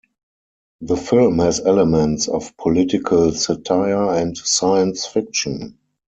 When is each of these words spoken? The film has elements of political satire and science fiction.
The 0.81 0.97
film 0.97 1.37
has 1.37 1.59
elements 1.59 2.27
of 2.27 2.57
political 2.57 3.33
satire 3.33 4.15
and 4.19 4.35
science 4.35 5.05
fiction. 5.05 5.77